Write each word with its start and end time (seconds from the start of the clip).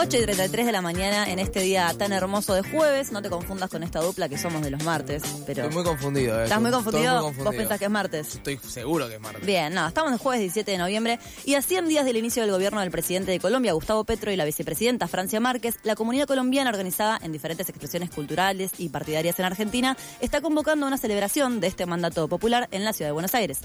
8 0.00 0.16
y 0.16 0.20
33 0.22 0.64
de 0.66 0.70
la 0.70 0.80
mañana 0.80 1.28
en 1.28 1.40
este 1.40 1.58
día 1.60 1.92
tan 1.98 2.12
hermoso 2.12 2.54
de 2.54 2.62
jueves. 2.62 3.10
No 3.10 3.20
te 3.20 3.28
confundas 3.28 3.68
con 3.68 3.82
esta 3.82 3.98
dupla 4.00 4.28
que 4.28 4.38
somos 4.38 4.62
de 4.62 4.70
los 4.70 4.84
martes. 4.84 5.22
Pero 5.44 5.64
Estoy 5.64 5.74
muy 5.74 5.82
confundido. 5.84 6.38
Eh. 6.40 6.44
¿Estás 6.44 6.60
muy 6.60 6.70
confundido? 6.70 7.32
muy 7.32 7.42
¿Vos 7.44 7.54
pensás 7.56 7.78
que 7.80 7.86
es 7.86 7.90
martes? 7.90 8.36
Estoy 8.36 8.58
seguro 8.58 9.08
que 9.08 9.16
es 9.16 9.20
martes. 9.20 9.44
Bien, 9.44 9.74
no, 9.74 9.88
estamos 9.88 10.12
el 10.12 10.18
jueves 10.18 10.40
17 10.40 10.70
de 10.70 10.78
noviembre 10.78 11.18
y 11.44 11.54
a 11.54 11.62
100 11.62 11.88
días 11.88 12.04
del 12.04 12.16
inicio 12.16 12.42
del 12.42 12.52
gobierno 12.52 12.80
del 12.80 12.92
presidente 12.92 13.32
de 13.32 13.40
Colombia, 13.40 13.72
Gustavo 13.72 14.04
Petro, 14.04 14.30
y 14.30 14.36
la 14.36 14.44
vicepresidenta 14.44 15.08
Francia 15.08 15.40
Márquez, 15.40 15.78
la 15.82 15.96
comunidad 15.96 16.28
colombiana 16.28 16.70
organizada 16.70 17.18
en 17.20 17.32
diferentes 17.32 17.68
expresiones 17.68 18.10
culturales 18.10 18.70
y 18.78 18.90
partidarias 18.90 19.36
en 19.40 19.46
Argentina 19.46 19.96
está 20.20 20.40
convocando 20.40 20.86
una 20.86 20.98
celebración 20.98 21.58
de 21.58 21.66
este 21.66 21.86
mandato 21.86 22.28
popular 22.28 22.68
en 22.70 22.84
la 22.84 22.92
ciudad 22.92 23.08
de 23.08 23.12
Buenos 23.14 23.34
Aires. 23.34 23.58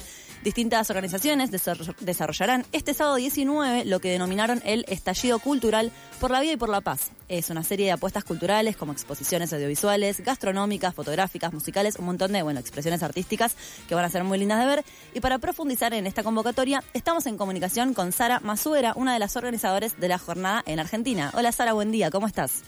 Distintas 0.43 0.89
organizaciones 0.89 1.51
desarroll- 1.51 1.95
desarrollarán 1.99 2.65
este 2.71 2.95
sábado 2.95 3.17
19 3.17 3.85
lo 3.85 3.99
que 3.99 4.09
denominaron 4.09 4.61
el 4.65 4.83
estallido 4.87 5.37
cultural 5.37 5.91
por 6.23 6.31
la 6.31 6.39
vida 6.39 6.53
y 6.53 6.55
por 6.55 6.69
la 6.69 6.79
paz. 6.79 7.11
Es 7.27 7.49
una 7.49 7.63
serie 7.63 7.87
de 7.87 7.91
apuestas 7.91 8.23
culturales 8.23 8.77
como 8.77 8.93
exposiciones 8.93 9.51
audiovisuales, 9.51 10.21
gastronómicas, 10.23 10.95
fotográficas, 10.95 11.51
musicales, 11.51 11.97
un 11.97 12.05
montón 12.05 12.31
de 12.31 12.41
bueno, 12.41 12.61
expresiones 12.61 13.03
artísticas 13.03 13.57
que 13.89 13.93
van 13.93 14.05
a 14.05 14.09
ser 14.09 14.23
muy 14.23 14.37
lindas 14.37 14.61
de 14.61 14.65
ver. 14.65 14.85
Y 15.13 15.19
para 15.19 15.39
profundizar 15.39 15.93
en 15.93 16.07
esta 16.07 16.23
convocatoria, 16.23 16.81
estamos 16.93 17.25
en 17.25 17.35
comunicación 17.35 17.93
con 17.93 18.13
Sara 18.13 18.39
Masuera, 18.39 18.93
una 18.95 19.11
de 19.11 19.19
las 19.19 19.35
organizadoras 19.35 19.99
de 19.99 20.07
la 20.07 20.17
jornada 20.17 20.63
en 20.65 20.79
Argentina. 20.79 21.29
Hola 21.33 21.51
Sara, 21.51 21.73
buen 21.73 21.91
día, 21.91 22.09
¿cómo 22.09 22.25
estás? 22.25 22.63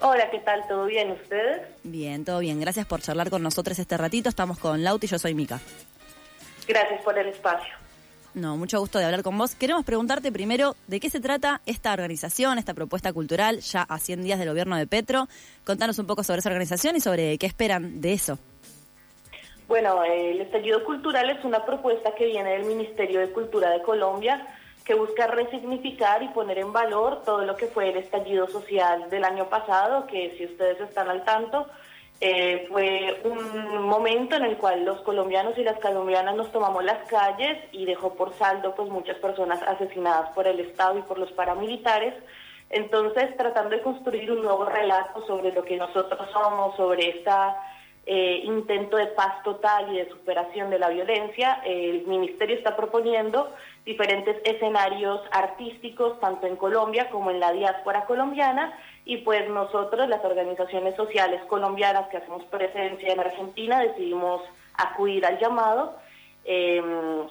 Hola, 0.00 0.30
¿qué 0.30 0.40
tal? 0.40 0.68
¿Todo 0.68 0.84
bien 0.84 1.12
ustedes? 1.12 1.62
Bien, 1.82 2.26
todo 2.26 2.40
bien. 2.40 2.60
Gracias 2.60 2.84
por 2.84 3.00
charlar 3.00 3.30
con 3.30 3.42
nosotros 3.42 3.78
este 3.78 3.96
ratito. 3.96 4.28
Estamos 4.28 4.58
con 4.58 4.84
Lauti 4.84 5.06
y 5.06 5.08
yo 5.08 5.18
soy 5.18 5.32
Mica. 5.32 5.58
Gracias 6.68 7.00
por 7.00 7.18
el 7.18 7.28
espacio. 7.28 7.79
No, 8.32 8.56
mucho 8.56 8.78
gusto 8.78 8.98
de 9.00 9.06
hablar 9.06 9.24
con 9.24 9.36
vos. 9.36 9.56
Queremos 9.56 9.84
preguntarte 9.84 10.30
primero 10.30 10.76
de 10.86 11.00
qué 11.00 11.10
se 11.10 11.18
trata 11.18 11.60
esta 11.66 11.92
organización, 11.92 12.58
esta 12.58 12.74
propuesta 12.74 13.12
cultural, 13.12 13.58
ya 13.58 13.82
a 13.82 13.98
100 13.98 14.22
días 14.22 14.38
del 14.38 14.48
gobierno 14.48 14.76
de 14.76 14.86
Petro. 14.86 15.26
Contanos 15.64 15.98
un 15.98 16.06
poco 16.06 16.22
sobre 16.22 16.38
esa 16.38 16.48
organización 16.48 16.94
y 16.94 17.00
sobre 17.00 17.38
qué 17.38 17.46
esperan 17.46 18.00
de 18.00 18.12
eso. 18.12 18.38
Bueno, 19.66 20.04
el 20.04 20.40
estallido 20.40 20.84
cultural 20.84 21.30
es 21.30 21.44
una 21.44 21.64
propuesta 21.64 22.14
que 22.14 22.26
viene 22.26 22.50
del 22.50 22.66
Ministerio 22.66 23.20
de 23.20 23.32
Cultura 23.32 23.70
de 23.70 23.82
Colombia 23.82 24.46
que 24.84 24.94
busca 24.94 25.26
resignificar 25.26 26.22
y 26.22 26.28
poner 26.28 26.58
en 26.58 26.72
valor 26.72 27.22
todo 27.24 27.44
lo 27.44 27.56
que 27.56 27.66
fue 27.66 27.90
el 27.90 27.96
estallido 27.96 28.48
social 28.48 29.10
del 29.10 29.24
año 29.24 29.48
pasado, 29.48 30.06
que 30.06 30.34
si 30.36 30.46
ustedes 30.46 30.80
están 30.80 31.08
al 31.08 31.24
tanto, 31.24 31.66
eh, 32.22 32.66
fue 32.68 33.20
un 33.24 33.82
momento 33.82 34.36
en 34.36 34.44
el 34.44 34.58
cual 34.58 34.84
los 34.84 35.00
colombianos 35.00 35.56
y 35.56 35.64
las 35.64 35.78
colombianas 35.80 36.36
nos 36.36 36.52
tomamos 36.52 36.84
las 36.84 37.08
calles 37.08 37.56
y 37.72 37.86
dejó 37.86 38.14
por 38.14 38.34
saldo 38.36 38.74
pues 38.74 38.90
muchas 38.90 39.16
personas 39.16 39.62
asesinadas 39.62 40.30
por 40.32 40.46
el 40.46 40.60
Estado 40.60 40.98
y 40.98 41.02
por 41.02 41.18
los 41.18 41.32
paramilitares. 41.32 42.12
Entonces, 42.68 43.34
tratando 43.36 43.70
de 43.70 43.82
construir 43.82 44.30
un 44.30 44.42
nuevo 44.42 44.66
relato 44.66 45.26
sobre 45.26 45.50
lo 45.52 45.64
que 45.64 45.76
nosotros 45.76 46.28
somos, 46.30 46.76
sobre 46.76 47.08
esta 47.08 47.56
eh, 48.06 48.40
intento 48.44 48.96
de 48.96 49.06
paz 49.08 49.42
total 49.44 49.92
y 49.92 49.98
de 49.98 50.08
superación 50.08 50.70
de 50.70 50.78
la 50.78 50.88
violencia, 50.88 51.60
el 51.64 52.06
Ministerio 52.06 52.56
está 52.56 52.76
proponiendo 52.76 53.52
diferentes 53.84 54.36
escenarios 54.44 55.20
artísticos, 55.30 56.18
tanto 56.20 56.46
en 56.46 56.56
Colombia 56.56 57.10
como 57.10 57.30
en 57.30 57.40
la 57.40 57.52
diáspora 57.52 58.06
colombiana, 58.06 58.72
y 59.04 59.18
pues 59.18 59.48
nosotros, 59.50 60.08
las 60.08 60.24
organizaciones 60.24 60.96
sociales 60.96 61.42
colombianas 61.48 62.08
que 62.08 62.16
hacemos 62.16 62.44
presencia 62.44 63.12
en 63.12 63.20
Argentina, 63.20 63.80
decidimos 63.80 64.42
acudir 64.74 65.24
al 65.26 65.38
llamado 65.38 65.96
eh, 66.44 66.82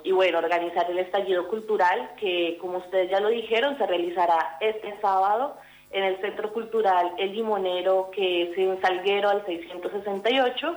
y 0.03 0.12
bueno, 0.12 0.38
organizar 0.38 0.90
el 0.90 1.00
estallido 1.00 1.47
cultural 1.47 2.12
que, 2.19 2.58
como 2.62 2.78
ustedes 2.78 3.09
ya 3.09 3.19
lo 3.19 3.29
dijeron, 3.29 3.78
se 3.78 3.88
realizará 3.88 4.58
este 4.59 4.96
sábado 5.02 5.58
en 5.92 6.04
el 6.04 6.22
Centro 6.22 6.54
Cultural 6.54 7.14
El 7.18 7.34
Limonero, 7.34 8.10
que 8.14 8.44
es 8.44 8.58
en 8.58 8.80
Salguero 8.82 9.30
al 9.30 9.46
668. 9.46 10.76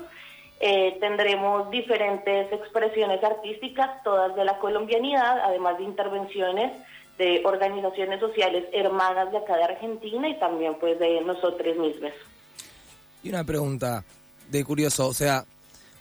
Eh, 0.61 0.97
tendremos 1.01 1.71
diferentes 1.71 2.53
expresiones 2.53 3.23
artísticas, 3.23 4.03
todas 4.05 4.35
de 4.37 4.45
la 4.45 4.59
colombianidad, 4.59 5.41
además 5.41 5.79
de 5.79 5.85
intervenciones 5.85 6.73
de 7.19 7.43
organizaciones 7.45 8.21
sociales 8.21 8.65
hermanas 8.73 9.31
de 9.31 9.39
acá 9.39 9.57
de 9.57 9.65
Argentina 9.65 10.29
y 10.29 10.39
también 10.39 10.77
pues 10.81 10.99
de 10.99 11.21
nosotros 11.21 11.77
mismos. 11.77 12.13
Y 13.23 13.29
una 13.29 13.45
pregunta 13.45 14.03
de 14.51 14.65
curioso, 14.65 15.09
o 15.09 15.13
sea, 15.13 15.45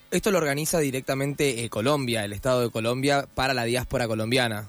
esto 0.09 0.31
lo 0.31 0.37
organiza 0.37 0.79
directamente 0.79 1.63
eh, 1.63 1.69
Colombia, 1.69 2.23
el 2.23 2.33
Estado 2.33 2.61
de 2.61 2.69
Colombia, 2.69 3.25
para 3.33 3.53
la 3.53 3.63
diáspora 3.63 4.07
colombiana, 4.07 4.67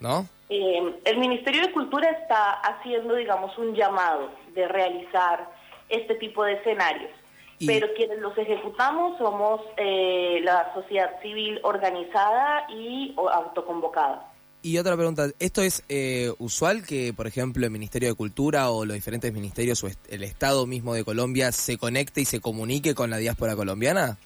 ¿no? 0.00 0.26
Eh, 0.48 0.94
el 1.04 1.18
Ministerio 1.18 1.62
de 1.62 1.72
Cultura 1.72 2.08
está 2.10 2.52
haciendo, 2.52 3.14
digamos, 3.14 3.56
un 3.58 3.74
llamado 3.74 4.30
de 4.54 4.66
realizar 4.68 5.48
este 5.88 6.14
tipo 6.14 6.44
de 6.44 6.54
escenarios, 6.54 7.10
Y- 7.58 7.66
pero 7.66 7.88
quienes 7.94 8.18
los 8.20 8.36
ejecutamos 8.38 9.18
somos 9.18 9.60
eh, 9.76 10.40
la 10.42 10.72
sociedad 10.74 11.10
civil 11.22 11.60
organizada 11.64 12.66
y 12.70 13.14
autoconvocada. 13.16 14.24
Y 14.60 14.76
otra 14.78 14.96
pregunta, 14.96 15.26
¿esto 15.38 15.62
es 15.62 15.84
eh, 15.88 16.32
usual 16.38 16.84
que, 16.84 17.12
por 17.16 17.26
ejemplo, 17.28 17.64
el 17.64 17.70
Ministerio 17.70 18.08
de 18.08 18.14
Cultura 18.14 18.70
o 18.70 18.84
los 18.84 18.94
diferentes 18.94 19.32
ministerios 19.32 19.84
o 19.84 19.88
el 20.08 20.22
Estado 20.24 20.66
mismo 20.66 20.94
de 20.94 21.04
Colombia 21.04 21.52
se 21.52 21.78
conecte 21.78 22.22
y 22.22 22.24
se 22.24 22.40
comunique 22.40 22.94
con 22.94 23.08
la 23.08 23.18
diáspora 23.18 23.54
colombiana? 23.54 24.16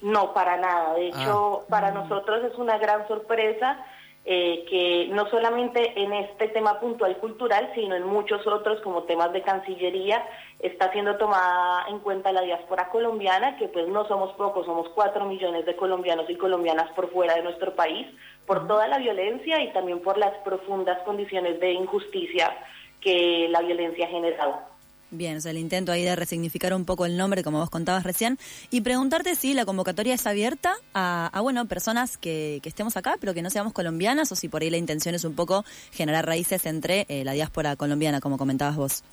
No, 0.00 0.32
para 0.32 0.56
nada. 0.58 0.94
De 0.94 1.08
hecho, 1.08 1.62
Ah. 1.62 1.66
para 1.68 1.90
nosotros 1.90 2.44
es 2.44 2.56
una 2.58 2.78
gran 2.78 3.06
sorpresa 3.08 3.84
eh, 4.26 4.64
que 4.70 5.08
no 5.12 5.28
solamente 5.28 5.92
en 6.00 6.12
este 6.14 6.48
tema 6.48 6.80
puntual 6.80 7.18
cultural, 7.18 7.70
sino 7.74 7.94
en 7.94 8.06
muchos 8.06 8.46
otros 8.46 8.80
como 8.80 9.02
temas 9.02 9.32
de 9.34 9.42
Cancillería, 9.42 10.26
está 10.60 10.90
siendo 10.92 11.16
tomada 11.16 11.86
en 11.88 11.98
cuenta 11.98 12.32
la 12.32 12.40
diáspora 12.40 12.88
colombiana, 12.88 13.58
que 13.58 13.68
pues 13.68 13.86
no 13.88 14.08
somos 14.08 14.32
pocos, 14.32 14.64
somos 14.64 14.88
cuatro 14.94 15.26
millones 15.26 15.66
de 15.66 15.76
colombianos 15.76 16.30
y 16.30 16.36
colombianas 16.36 16.90
por 16.92 17.10
fuera 17.10 17.34
de 17.34 17.42
nuestro 17.42 17.74
país, 17.74 18.06
por 18.46 18.66
toda 18.66 18.88
la 18.88 18.98
violencia 18.98 19.62
y 19.62 19.72
también 19.74 20.00
por 20.00 20.16
las 20.16 20.34
profundas 20.38 21.02
condiciones 21.02 21.60
de 21.60 21.72
injusticia 21.72 22.56
que 23.02 23.48
la 23.50 23.60
violencia 23.60 24.06
ha 24.06 24.10
generado. 24.10 24.73
Bien, 25.16 25.36
o 25.36 25.40
sea, 25.40 25.52
el 25.52 25.58
intento 25.58 25.92
ahí 25.92 26.02
de 26.02 26.16
resignificar 26.16 26.74
un 26.74 26.84
poco 26.84 27.06
el 27.06 27.16
nombre, 27.16 27.44
como 27.44 27.60
vos 27.60 27.70
contabas 27.70 28.02
recién, 28.02 28.36
y 28.70 28.80
preguntarte 28.80 29.36
si 29.36 29.54
la 29.54 29.64
convocatoria 29.64 30.14
es 30.14 30.26
abierta 30.26 30.74
a, 30.92 31.30
a, 31.32 31.40
bueno, 31.40 31.66
personas 31.66 32.18
que, 32.18 32.58
que 32.64 32.68
estemos 32.68 32.96
acá, 32.96 33.14
pero 33.20 33.32
que 33.32 33.40
no 33.40 33.48
seamos 33.48 33.72
colombianas, 33.72 34.32
o 34.32 34.34
si 34.34 34.48
por 34.48 34.62
ahí 34.62 34.70
la 34.70 34.76
intención 34.76 35.14
es 35.14 35.24
un 35.24 35.36
poco 35.36 35.64
generar 35.92 36.26
raíces 36.26 36.66
entre 36.66 37.06
eh, 37.08 37.22
la 37.24 37.30
diáspora 37.30 37.76
colombiana, 37.76 38.20
como 38.20 38.38
comentabas 38.38 38.74
vos. 38.74 39.04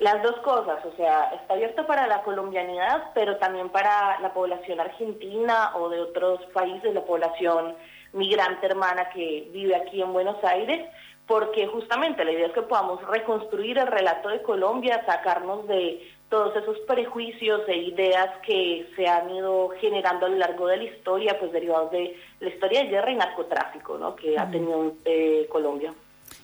Las 0.00 0.20
dos 0.24 0.34
cosas, 0.40 0.84
o 0.84 0.96
sea, 0.96 1.30
está 1.40 1.54
abierto 1.54 1.86
para 1.86 2.08
la 2.08 2.22
colombianidad, 2.22 3.12
pero 3.14 3.36
también 3.36 3.68
para 3.68 4.18
la 4.18 4.34
población 4.34 4.80
argentina 4.80 5.76
o 5.76 5.88
de 5.88 6.00
otros 6.00 6.40
países, 6.52 6.92
la 6.92 7.04
población 7.04 7.76
migrante 8.12 8.66
hermana 8.66 9.08
que 9.10 9.48
vive 9.52 9.76
aquí 9.76 10.02
en 10.02 10.12
Buenos 10.12 10.42
Aires, 10.42 10.84
porque 11.26 11.66
justamente 11.66 12.24
la 12.24 12.32
idea 12.32 12.46
es 12.46 12.52
que 12.52 12.62
podamos 12.62 13.06
reconstruir 13.06 13.78
el 13.78 13.86
relato 13.86 14.28
de 14.28 14.42
Colombia, 14.42 15.04
sacarnos 15.06 15.66
de 15.68 16.00
todos 16.28 16.56
esos 16.56 16.78
prejuicios 16.80 17.60
e 17.68 17.76
ideas 17.76 18.30
que 18.46 18.86
se 18.96 19.06
han 19.06 19.30
ido 19.30 19.68
generando 19.80 20.26
a 20.26 20.28
lo 20.30 20.36
largo 20.36 20.66
de 20.66 20.78
la 20.78 20.84
historia, 20.84 21.38
pues 21.38 21.52
derivados 21.52 21.90
de 21.90 22.16
la 22.40 22.48
historia 22.48 22.82
de 22.82 22.88
guerra 22.88 23.12
y 23.12 23.16
narcotráfico, 23.16 23.98
¿no? 23.98 24.16
que 24.16 24.38
ha 24.38 24.50
tenido 24.50 24.94
eh, 25.04 25.46
Colombia. 25.50 25.92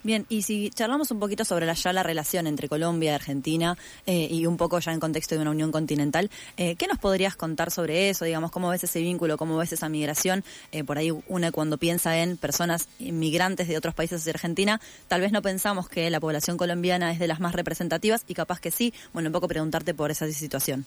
Bien, 0.04 0.26
y 0.28 0.42
si 0.42 0.70
charlamos 0.70 1.10
un 1.10 1.18
poquito 1.18 1.44
sobre 1.44 1.66
la, 1.66 1.72
ya 1.72 1.92
la 1.92 2.04
relación 2.04 2.46
entre 2.46 2.68
Colombia 2.68 3.10
y 3.10 3.14
Argentina 3.14 3.76
eh, 4.06 4.28
y 4.30 4.46
un 4.46 4.56
poco 4.56 4.78
ya 4.78 4.92
en 4.92 5.00
contexto 5.00 5.34
de 5.34 5.40
una 5.40 5.50
unión 5.50 5.72
continental, 5.72 6.30
eh, 6.56 6.76
¿qué 6.76 6.86
nos 6.86 6.98
podrías 6.98 7.34
contar 7.34 7.72
sobre 7.72 8.08
eso? 8.08 8.24
Digamos, 8.24 8.52
¿cómo 8.52 8.68
ves 8.68 8.84
ese 8.84 9.00
vínculo? 9.00 9.36
¿Cómo 9.36 9.56
ves 9.56 9.72
esa 9.72 9.88
migración? 9.88 10.44
Eh, 10.70 10.84
por 10.84 10.98
ahí 10.98 11.10
una 11.26 11.50
cuando 11.50 11.78
piensa 11.78 12.16
en 12.16 12.36
personas 12.36 12.88
inmigrantes 13.00 13.66
de 13.66 13.76
otros 13.76 13.94
países 13.94 14.20
hacia 14.20 14.30
Argentina, 14.30 14.80
tal 15.08 15.20
vez 15.20 15.32
no 15.32 15.42
pensamos 15.42 15.88
que 15.88 16.08
la 16.10 16.20
población 16.20 16.56
colombiana 16.56 17.10
es 17.10 17.18
de 17.18 17.26
las 17.26 17.40
más 17.40 17.54
representativas 17.54 18.24
y 18.28 18.34
capaz 18.34 18.60
que 18.60 18.70
sí. 18.70 18.94
Bueno, 19.12 19.30
un 19.30 19.32
poco 19.32 19.48
preguntarte 19.48 19.94
por 19.94 20.12
esa 20.12 20.30
situación. 20.30 20.86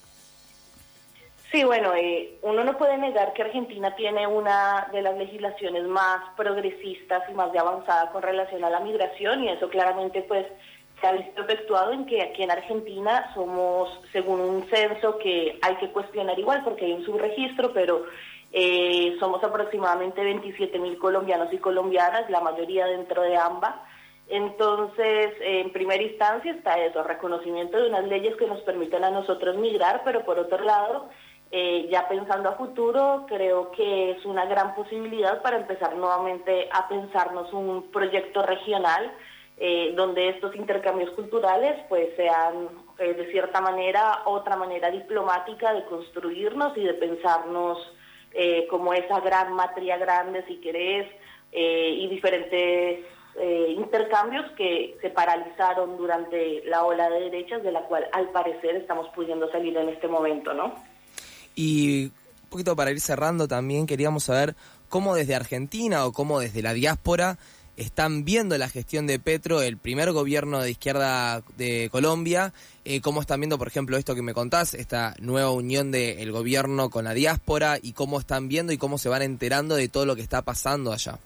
Sí, 1.51 1.63
bueno, 1.65 1.93
eh, 1.95 2.37
uno 2.43 2.63
no 2.63 2.77
puede 2.77 2.97
negar 2.97 3.33
que 3.33 3.41
Argentina 3.41 3.93
tiene 3.95 4.25
una 4.25 4.87
de 4.93 5.01
las 5.01 5.17
legislaciones 5.17 5.83
más 5.83 6.21
progresistas 6.37 7.29
y 7.29 7.33
más 7.33 7.51
de 7.51 7.59
avanzada 7.59 8.09
con 8.11 8.21
relación 8.21 8.63
a 8.63 8.69
la 8.69 8.79
migración 8.79 9.43
y 9.43 9.49
eso 9.49 9.69
claramente 9.69 10.21
pues 10.21 10.45
se 11.01 11.07
ha 11.07 11.11
visto 11.11 11.41
efectuado 11.41 11.91
en 11.91 12.05
que 12.05 12.21
aquí 12.21 12.43
en 12.43 12.51
Argentina 12.51 13.31
somos, 13.33 13.89
según 14.13 14.39
un 14.39 14.69
censo 14.69 15.17
que 15.17 15.59
hay 15.61 15.75
que 15.75 15.91
cuestionar 15.91 16.39
igual 16.39 16.63
porque 16.63 16.85
hay 16.85 16.93
un 16.93 17.05
subregistro, 17.05 17.73
pero 17.73 18.05
Eh, 18.53 19.15
somos 19.17 19.41
aproximadamente 19.43 20.21
27 20.21 20.77
mil 20.77 20.97
colombianos 20.97 21.53
y 21.53 21.57
colombianas, 21.57 22.29
la 22.29 22.41
mayoría 22.41 22.85
dentro 22.85 23.21
de 23.21 23.37
AMBA. 23.37 23.81
Entonces, 24.27 25.33
en 25.39 25.71
primera 25.71 26.03
instancia 26.03 26.51
está 26.51 26.77
eso, 26.77 27.01
reconocimiento 27.03 27.77
de 27.77 27.87
unas 27.87 28.05
leyes 28.07 28.35
que 28.35 28.47
nos 28.47 28.59
permiten 28.61 29.05
a 29.05 29.09
nosotros 29.09 29.55
migrar, 29.57 30.01
pero 30.03 30.25
por 30.25 30.37
otro 30.37 30.61
lado, 30.65 31.07
eh, 31.53 31.89
ya 31.91 32.07
pensando 32.07 32.47
a 32.47 32.55
futuro, 32.55 33.25
creo 33.27 33.71
que 33.71 34.11
es 34.11 34.23
una 34.23 34.45
gran 34.45 34.73
posibilidad 34.73 35.41
para 35.41 35.57
empezar 35.57 35.97
nuevamente 35.97 36.69
a 36.71 36.87
pensarnos 36.87 37.51
un 37.51 37.91
proyecto 37.91 38.41
regional 38.41 39.11
eh, 39.57 39.91
donde 39.93 40.29
estos 40.29 40.55
intercambios 40.55 41.09
culturales 41.09 41.75
pues 41.89 42.15
sean 42.15 42.69
eh, 42.99 43.13
de 43.15 43.29
cierta 43.31 43.59
manera 43.59 44.21
otra 44.27 44.55
manera 44.55 44.89
diplomática 44.91 45.73
de 45.73 45.83
construirnos 45.83 46.77
y 46.77 46.83
de 46.83 46.93
pensarnos 46.93 47.79
como 48.69 48.93
esa 48.93 49.19
gran 49.19 49.51
matria 49.51 49.97
grande, 49.97 50.45
si 50.47 50.55
querés, 50.61 51.05
y 51.51 52.07
diferentes 52.07 53.05
intercambios 53.75 54.49
que 54.51 54.97
se 55.01 55.09
paralizaron 55.09 55.97
durante 55.97 56.63
la 56.63 56.85
ola 56.85 57.09
de 57.09 57.29
derechas, 57.29 57.61
de 57.61 57.73
la 57.73 57.81
cual 57.81 58.07
al 58.13 58.29
parecer 58.29 58.77
estamos 58.77 59.09
pudiendo 59.09 59.51
salir 59.51 59.75
en 59.75 59.89
este 59.89 60.07
momento, 60.07 60.53
¿no? 60.53 60.73
Y 61.55 62.05
un 62.05 62.49
poquito 62.49 62.75
para 62.75 62.91
ir 62.91 62.99
cerrando 62.99 63.47
también 63.47 63.87
queríamos 63.87 64.25
saber 64.25 64.55
cómo 64.89 65.15
desde 65.15 65.35
Argentina 65.35 66.05
o 66.05 66.11
cómo 66.11 66.39
desde 66.39 66.61
la 66.61 66.73
diáspora 66.73 67.37
están 67.77 68.25
viendo 68.25 68.57
la 68.57 68.69
gestión 68.69 69.07
de 69.07 69.19
Petro, 69.19 69.61
el 69.61 69.77
primer 69.77 70.11
gobierno 70.11 70.61
de 70.61 70.71
izquierda 70.71 71.41
de 71.57 71.89
Colombia, 71.91 72.53
eh, 72.85 73.01
cómo 73.01 73.21
están 73.21 73.39
viendo, 73.39 73.57
por 73.57 73.67
ejemplo, 73.67 73.97
esto 73.97 74.13
que 74.13 74.21
me 74.21 74.33
contás, 74.33 74.73
esta 74.73 75.15
nueva 75.19 75.51
unión 75.51 75.91
del 75.91 76.31
gobierno 76.31 76.89
con 76.89 77.05
la 77.05 77.13
diáspora 77.13 77.77
y 77.81 77.93
cómo 77.93 78.19
están 78.19 78.49
viendo 78.49 78.71
y 78.73 78.77
cómo 78.77 78.97
se 78.97 79.09
van 79.09 79.21
enterando 79.21 79.75
de 79.75 79.87
todo 79.87 80.05
lo 80.05 80.15
que 80.15 80.21
está 80.21 80.41
pasando 80.41 80.91
allá. 80.91 81.17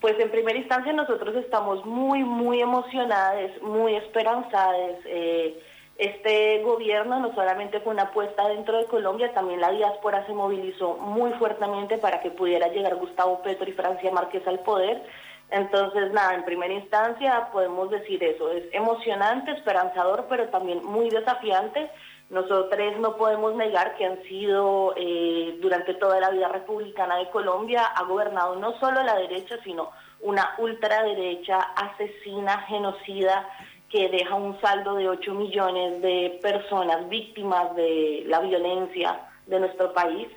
Pues 0.00 0.18
en 0.18 0.30
primera 0.30 0.58
instancia 0.58 0.92
nosotros 0.92 1.34
estamos 1.36 1.84
muy, 1.86 2.22
muy 2.22 2.60
emocionados, 2.60 3.50
muy 3.62 3.96
esperanzados. 3.96 4.98
Eh, 5.06 5.58
este 5.96 6.60
gobierno 6.62 7.20
no 7.20 7.32
solamente 7.34 7.80
fue 7.80 7.92
una 7.92 8.04
apuesta 8.04 8.48
dentro 8.48 8.78
de 8.78 8.86
Colombia, 8.86 9.32
también 9.32 9.60
la 9.60 9.70
diáspora 9.70 10.26
se 10.26 10.32
movilizó 10.32 10.94
muy 10.94 11.32
fuertemente 11.34 11.98
para 11.98 12.20
que 12.20 12.30
pudiera 12.30 12.68
llegar 12.68 12.96
Gustavo 12.96 13.40
Petro 13.42 13.68
y 13.68 13.72
Francia 13.72 14.10
Márquez 14.10 14.46
al 14.46 14.58
poder. 14.60 15.04
Entonces, 15.50 16.12
nada, 16.12 16.34
en 16.34 16.44
primera 16.44 16.74
instancia 16.74 17.48
podemos 17.52 17.90
decir 17.90 18.24
eso, 18.24 18.50
es 18.50 18.64
emocionante, 18.72 19.52
esperanzador, 19.52 20.26
pero 20.28 20.48
también 20.48 20.84
muy 20.84 21.10
desafiante. 21.10 21.90
Nosotros 22.30 22.96
no 22.98 23.16
podemos 23.16 23.54
negar 23.54 23.94
que 23.96 24.06
han 24.06 24.20
sido, 24.24 24.94
eh, 24.96 25.58
durante 25.60 25.94
toda 25.94 26.18
la 26.18 26.30
vida 26.30 26.48
republicana 26.48 27.18
de 27.18 27.30
Colombia, 27.30 27.84
ha 27.84 28.02
gobernado 28.04 28.56
no 28.56 28.76
solo 28.80 29.02
la 29.04 29.14
derecha, 29.14 29.56
sino 29.62 29.90
una 30.22 30.54
ultraderecha 30.58 31.60
asesina, 31.60 32.62
genocida, 32.62 33.46
que 33.90 34.08
deja 34.08 34.34
un 34.34 34.60
saldo 34.60 34.94
de 34.94 35.08
8 35.08 35.34
millones 35.34 36.02
de 36.02 36.38
personas 36.42 37.08
víctimas 37.08 37.74
de 37.76 38.24
la 38.26 38.40
violencia 38.40 39.20
de 39.46 39.60
nuestro 39.60 39.92
país. 39.92 40.28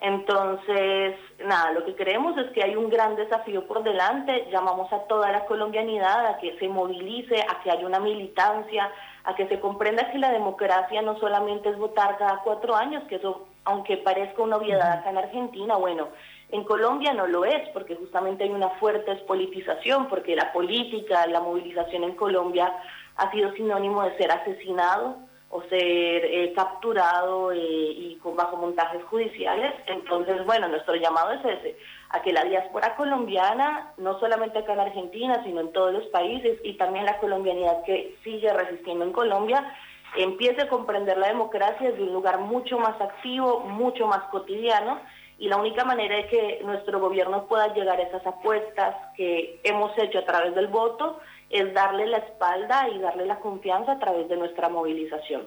Entonces, 0.00 1.16
nada, 1.44 1.72
lo 1.72 1.84
que 1.84 1.96
creemos 1.96 2.38
es 2.38 2.52
que 2.52 2.62
hay 2.62 2.76
un 2.76 2.88
gran 2.88 3.16
desafío 3.16 3.66
por 3.66 3.82
delante, 3.82 4.46
llamamos 4.50 4.92
a 4.92 5.00
toda 5.08 5.32
la 5.32 5.44
colombianidad 5.46 6.26
a 6.26 6.38
que 6.38 6.56
se 6.58 6.68
movilice, 6.68 7.40
a 7.40 7.60
que 7.62 7.70
haya 7.70 7.84
una 7.84 7.98
militancia, 7.98 8.92
a 9.24 9.34
que 9.34 9.48
se 9.48 9.58
comprenda 9.58 10.10
que 10.12 10.18
la 10.18 10.30
democracia 10.30 11.02
no 11.02 11.18
solamente 11.18 11.70
es 11.70 11.78
votar 11.78 12.16
cada 12.16 12.42
cuatro 12.44 12.76
años, 12.76 13.02
que 13.08 13.16
eso, 13.16 13.48
aunque 13.64 13.96
parezca 13.96 14.40
una 14.40 14.56
obviedad 14.56 15.00
acá 15.00 15.10
en 15.10 15.18
Argentina, 15.18 15.76
bueno, 15.76 16.08
en 16.50 16.64
Colombia 16.64 17.12
no 17.12 17.26
lo 17.26 17.44
es, 17.44 17.68
porque 17.70 17.94
justamente 17.96 18.44
hay 18.44 18.50
una 18.50 18.70
fuerte 18.80 19.14
despolitización, 19.14 20.08
porque 20.08 20.34
la 20.34 20.52
política, 20.52 21.26
la 21.26 21.40
movilización 21.40 22.04
en 22.04 22.14
Colombia 22.14 22.72
ha 23.16 23.30
sido 23.30 23.52
sinónimo 23.52 24.02
de 24.02 24.16
ser 24.16 24.30
asesinado 24.30 25.16
o 25.50 25.62
ser 25.62 26.24
eh, 26.24 26.52
capturado 26.54 27.52
eh, 27.52 27.58
y 27.58 28.18
con 28.22 28.36
bajo 28.36 28.56
montajes 28.56 29.02
judiciales. 29.04 29.74
Entonces, 29.86 30.44
bueno, 30.46 30.68
nuestro 30.68 30.94
llamado 30.94 31.32
es 31.32 31.44
ese, 31.44 31.78
a 32.10 32.22
que 32.22 32.32
la 32.32 32.44
diáspora 32.44 32.96
colombiana, 32.96 33.92
no 33.96 34.18
solamente 34.18 34.58
acá 34.58 34.74
en 34.74 34.80
Argentina, 34.80 35.42
sino 35.44 35.60
en 35.60 35.72
todos 35.72 35.92
los 35.92 36.06
países, 36.06 36.58
y 36.64 36.74
también 36.74 37.06
la 37.06 37.18
colombianidad 37.18 37.82
que 37.84 38.16
sigue 38.24 38.52
resistiendo 38.52 39.04
en 39.04 39.12
Colombia, 39.12 39.74
empiece 40.16 40.62
a 40.62 40.68
comprender 40.68 41.18
la 41.18 41.28
democracia 41.28 41.90
desde 41.90 42.02
un 42.02 42.12
lugar 42.12 42.38
mucho 42.38 42.78
más 42.78 42.98
activo, 43.00 43.60
mucho 43.60 44.06
más 44.06 44.22
cotidiano, 44.30 44.98
y 45.38 45.48
la 45.48 45.56
única 45.56 45.84
manera 45.84 46.16
de 46.16 46.26
que 46.26 46.60
nuestro 46.64 46.98
gobierno 47.00 47.46
pueda 47.46 47.72
llegar 47.72 47.98
a 48.00 48.02
esas 48.02 48.26
apuestas 48.26 48.96
que 49.16 49.60
hemos 49.62 49.96
hecho 49.98 50.18
a 50.18 50.24
través 50.24 50.54
del 50.54 50.66
voto 50.66 51.20
es 51.48 51.72
darle 51.72 52.06
la 52.06 52.18
espalda 52.18 52.88
y 52.88 52.98
darle 52.98 53.24
la 53.24 53.38
confianza 53.38 53.92
a 53.92 53.98
través 53.98 54.28
de 54.28 54.36
nuestra 54.36 54.68
movilización. 54.68 55.42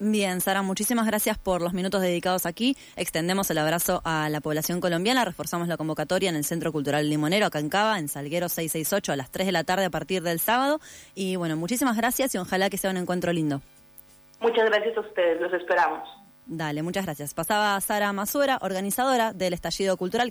Bien, 0.00 0.40
Sara, 0.40 0.62
muchísimas 0.62 1.06
gracias 1.06 1.38
por 1.38 1.60
los 1.60 1.72
minutos 1.72 2.00
dedicados 2.00 2.46
aquí. 2.46 2.76
Extendemos 2.94 3.50
el 3.50 3.58
abrazo 3.58 4.00
a 4.04 4.28
la 4.28 4.40
población 4.40 4.80
colombiana, 4.80 5.24
reforzamos 5.24 5.66
la 5.66 5.76
convocatoria 5.76 6.30
en 6.30 6.36
el 6.36 6.44
Centro 6.44 6.70
Cultural 6.70 7.10
Limonero, 7.10 7.46
acá 7.46 7.58
en 7.58 7.68
Cava, 7.68 7.98
en 7.98 8.06
Salguero 8.06 8.48
668, 8.48 9.12
a 9.12 9.16
las 9.16 9.30
3 9.30 9.46
de 9.46 9.52
la 9.52 9.64
tarde 9.64 9.86
a 9.86 9.90
partir 9.90 10.22
del 10.22 10.38
sábado. 10.38 10.78
Y 11.16 11.34
bueno, 11.34 11.56
muchísimas 11.56 11.96
gracias 11.96 12.32
y 12.36 12.38
ojalá 12.38 12.70
que 12.70 12.78
sea 12.78 12.92
un 12.92 12.96
encuentro 12.96 13.32
lindo. 13.32 13.60
Muchas 14.40 14.66
gracias 14.66 14.96
a 14.96 15.00
ustedes, 15.00 15.40
los 15.40 15.52
esperamos. 15.52 16.17
Dale, 16.50 16.82
muchas 16.82 17.04
gracias. 17.04 17.34
Pasaba 17.34 17.78
Sara 17.82 18.10
Masuera, 18.14 18.58
organizadora 18.62 19.34
del 19.34 19.52
Estallido 19.52 19.98
Cultural. 19.98 20.26